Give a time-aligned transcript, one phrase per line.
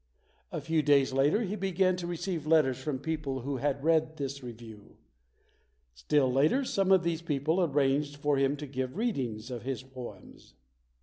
[0.51, 4.41] A few days later he began to receive letters from people who had read this
[4.41, 4.97] review.
[5.93, 10.55] Still later, some of these people arranged for him to give readings of his poems.